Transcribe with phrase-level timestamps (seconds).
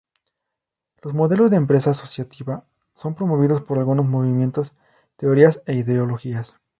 [1.03, 2.65] Los modelos de empresa asociativa
[2.95, 4.73] son promovidos por algunos movimientos,
[5.15, 6.55] teorías e ideologías.